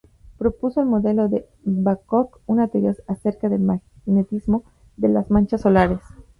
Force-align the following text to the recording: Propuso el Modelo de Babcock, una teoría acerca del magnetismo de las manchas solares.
Propuso 0.39 0.79
el 0.81 0.87
Modelo 0.87 1.29
de 1.29 1.45
Babcock, 1.63 2.39
una 2.47 2.67
teoría 2.69 2.95
acerca 3.07 3.49
del 3.49 3.61
magnetismo 3.61 4.63
de 4.97 5.09
las 5.09 5.29
manchas 5.29 5.61
solares. 5.61 6.01